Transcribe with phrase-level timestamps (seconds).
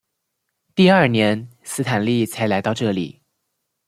[0.73, 3.21] 第二年斯坦利才来到这里。